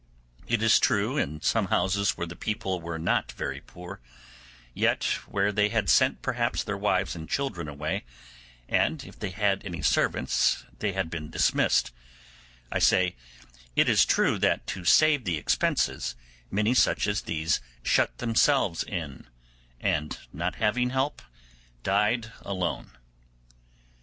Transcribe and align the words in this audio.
It 0.47 0.63
is 0.63 0.79
true, 0.79 1.15
in 1.19 1.41
some 1.41 1.67
houses 1.67 2.17
where 2.17 2.25
the 2.25 2.35
people 2.35 2.81
were 2.81 2.97
not 2.97 3.33
very 3.33 3.61
poor, 3.61 4.01
yet 4.73 5.03
where 5.27 5.51
they 5.51 5.69
had 5.69 5.91
sent 5.91 6.23
perhaps 6.23 6.63
their 6.63 6.75
wives 6.75 7.15
and 7.15 7.29
children 7.29 7.67
away, 7.67 8.05
and 8.67 9.03
if 9.03 9.19
they 9.19 9.29
had 9.29 9.63
any 9.63 9.83
servants 9.83 10.65
they 10.79 10.93
had 10.93 11.11
been 11.11 11.29
dismissed;—I 11.29 12.79
say 12.79 13.15
it 13.75 13.87
is 13.87 14.03
true 14.03 14.39
that 14.39 14.65
to 14.73 14.85
save 14.85 15.23
the 15.23 15.37
expenses, 15.37 16.15
many 16.49 16.73
such 16.73 17.05
as 17.05 17.21
these 17.21 17.61
shut 17.83 18.17
themselves 18.17 18.81
in, 18.83 19.27
and 19.79 20.17
not 20.33 20.55
having 20.55 20.89
help, 20.89 21.21
died 21.83 22.31
alone. 22.41 22.97